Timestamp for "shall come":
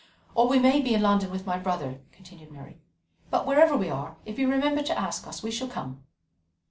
5.51-6.01